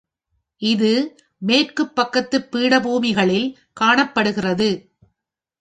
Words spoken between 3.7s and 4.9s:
காணப்படுகிறது.